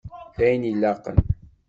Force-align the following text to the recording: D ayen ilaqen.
D 0.35 0.37
ayen 0.45 0.63
ilaqen. 0.71 1.17